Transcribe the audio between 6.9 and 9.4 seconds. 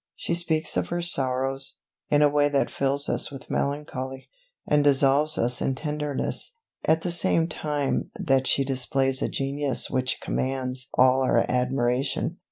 the same time that she displays a